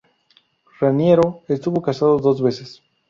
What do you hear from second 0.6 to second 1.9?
Raniero estuvo